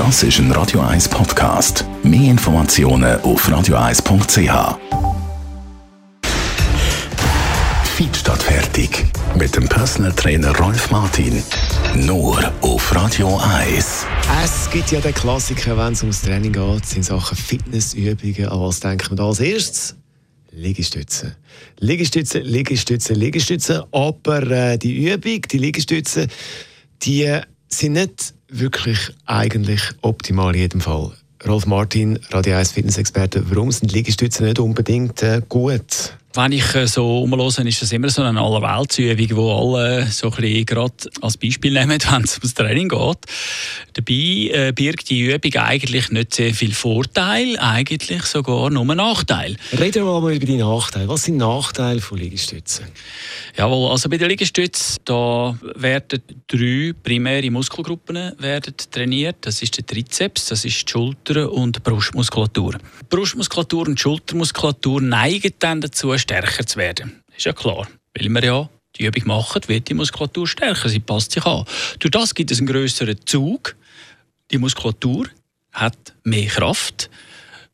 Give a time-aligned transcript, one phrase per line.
[0.00, 1.84] Das ist ein Radio 1 Podcast.
[2.02, 4.78] Mehr Informationen auf radio1.ch.
[7.84, 9.04] Feed statt fertig.
[9.36, 11.42] Mit dem Personal Trainer Rolf Martin.
[11.94, 14.06] Nur auf Radio 1.
[14.42, 18.48] Es gibt ja den Klassiker, wenn es ums Training geht, in Sachen Fitnessübungen.
[18.48, 19.96] An was denkt man da als erstes?
[20.50, 21.36] Liegestützen.
[21.78, 23.82] Liegestützen, Liegestützen, Liegestützen.
[23.92, 26.28] Aber äh, die Übung, die Liegestützen,
[27.02, 27.38] die
[27.68, 31.12] sind nicht wirklich eigentlich optimal in jedem Fall.
[31.46, 36.14] Rolf Martin, Radio 1 Fitnessexperte, warum sind Liegestützen nicht unbedingt äh, gut?
[36.32, 40.36] Wenn ich äh, so umhöre, ist das immer so eine Allerweltsübung, wo alle so ein
[40.36, 43.18] bisschen gerade als Beispiel nehmen, wenn es ums Training geht.
[43.94, 49.56] Dabei äh, birgt die Übung eigentlich nicht sehr viel Vorteil, eigentlich sogar nur Nachteil.
[49.76, 51.08] Reden wir mal über die Nachteile.
[51.08, 52.86] Was sind Nachteile von Liegestützen?
[53.56, 59.38] Jawohl, also bei den Liegestützen da werden drei primäre Muskelgruppen werden trainiert.
[59.40, 62.74] Das ist der Trizeps, das ist die Schulter und die Brustmuskulatur.
[62.74, 67.22] Die Brustmuskulatur und die Schultermuskulatur neigen dann dazu, stärker zu werden.
[67.36, 71.32] Ist ja klar, weil wir ja die Übung machen, wird die Muskulatur stärker, sie passt
[71.32, 71.64] sich an.
[71.98, 73.76] Durch das gibt es einen größeren Zug.
[74.50, 75.28] Die Muskulatur
[75.72, 77.10] hat mehr Kraft.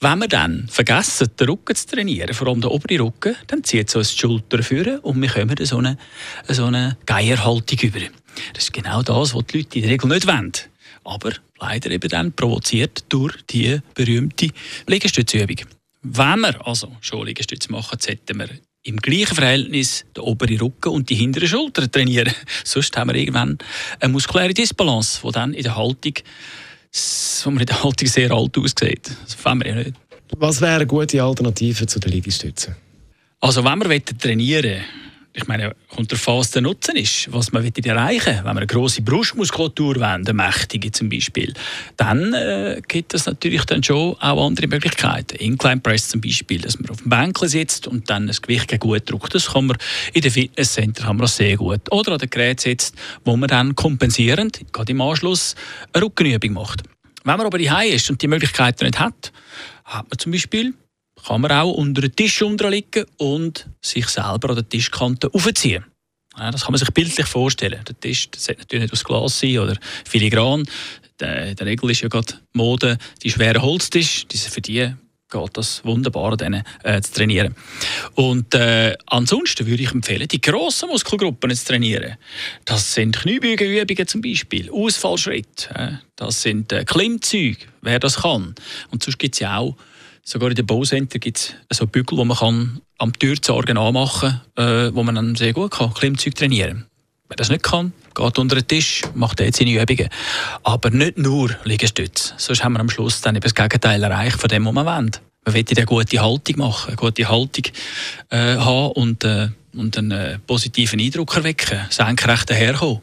[0.00, 3.88] Wenn wir dann vergessen, den Rücken zu trainieren, vor allem den oberen Rücken, dann zieht
[3.88, 5.98] es uns die Schulter führen und wir kommen so eine,
[6.46, 8.00] so eine Geierhaltung über.
[8.52, 10.52] Das ist genau das, was die Leute in der Regel nicht wollen.
[11.02, 14.50] Aber leider eben dann provoziert durch die berühmte
[14.86, 15.56] Liegestützübung.
[16.02, 18.48] Wenn wir also schon Liegestütze machen, sollten wir
[18.84, 22.32] im gleichen Verhältnis den oberen Rücken und die hinteren Schultern trainieren.
[22.64, 23.58] Sonst haben wir irgendwann
[24.00, 26.14] eine muskuläre Disbalance, die dann in der Haltung,
[27.44, 29.10] wo man in der Haltung sehr alt aussieht.
[29.24, 29.94] Das wollen wir ja nicht.
[30.36, 32.76] Was wäre eine gute Alternative zu den Liegestützen?
[33.40, 35.07] Also wenn wir trainieren wollen,
[35.38, 38.36] ich meine, kommt der was der Nutzen ist, was man erreichen will.
[38.36, 41.54] Wenn wir eine grosse Brustmuskulatur wollen, eine mächtige zum Beispiel,
[41.96, 45.36] dann äh, gibt es natürlich dann schon auch andere Möglichkeiten.
[45.36, 49.08] Incline Press zum Beispiel, dass man auf dem Bänkchen sitzt und dann das Gewicht gut
[49.08, 49.34] drückt.
[49.34, 49.76] Das kann man
[50.12, 51.80] in den Fitnesscenter kann man sehr gut.
[51.90, 55.54] Oder an dem Gerät sitzt, wo man dann kompensierend, gerade im Anschluss,
[55.92, 56.82] eine Rückenübung macht.
[57.24, 59.32] Wenn man aber die ist und die Möglichkeiten nicht hat,
[59.84, 60.74] hat man zum Beispiel
[61.26, 65.84] kann man auch unter den Tisch liegen und sich selber an der Tischkante aufziehen.
[66.38, 67.82] Ja, das kann man sich bildlich vorstellen.
[67.86, 70.60] Der Tisch das sollte natürlich nicht aus Glas sein oder filigran.
[71.20, 74.24] In der Regel ist ja gerade Mode die schweren Holztisch.
[74.32, 74.94] Für die
[75.30, 77.54] geht das wunderbar, denen, äh, zu trainieren.
[78.14, 82.16] Und äh, ansonsten würde ich empfehlen, die grossen Muskelgruppen zu trainieren.
[82.64, 88.54] Das sind Kniebeugenübungen zum Beispiel, Ausfallschritt, äh, das sind äh, Klimmzüge, wer das kann.
[88.90, 89.76] Und sonst gibt es ja auch
[90.28, 94.88] Sogar in den Baucenter gibt es so Bügel, wo man kann am Türzorgen anmachen kann,
[94.88, 96.84] äh, wo man dann sehr gut kann, Klimmzeug trainieren
[97.30, 100.10] Wer das nicht kann, geht unter den Tisch, macht jetzt seine Übungen.
[100.64, 102.34] Aber nicht nur Liegestütze.
[102.36, 105.10] Sonst haben wir am Schluss dann eben das Gegenteil erreicht von dem, was man will.
[105.46, 107.64] Man will eine gute Haltung machen, eine gute Haltung
[108.28, 113.00] äh, haben und, äh, und einen äh, positiven Eindruck erwecken, senkrecht daherkommen.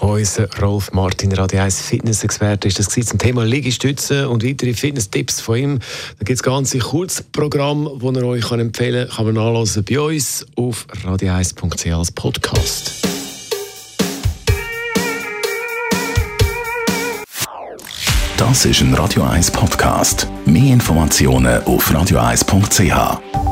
[0.00, 5.56] Unser Rolf Martin, Radio 1 Fitness-Experte, ist das zum Thema Liegestützen und weitere Fitness-Tipps von
[5.56, 5.78] ihm.
[6.18, 9.16] Da gibt es ein Kurzprogramm, das er euch empfehlen kann.
[9.16, 12.92] Kann man nachlesen bei uns auf radio1.ch als Podcast.
[18.38, 20.26] Das ist ein Radio 1 Podcast.
[20.46, 23.49] Mehr Informationen auf radio1.ch.